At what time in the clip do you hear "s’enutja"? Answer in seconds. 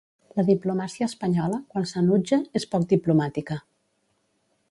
1.91-2.41